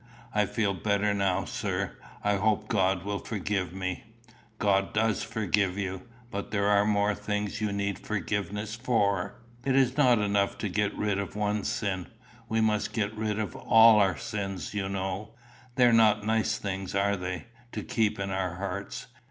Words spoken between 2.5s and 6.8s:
God will forgive me." "God does forgive you. But there